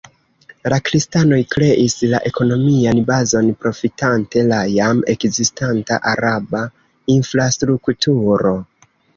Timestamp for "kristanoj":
0.85-1.37